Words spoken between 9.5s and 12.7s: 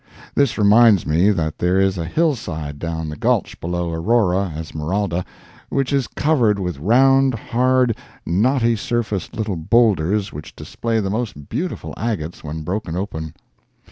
boulders which display the most beautiful agates when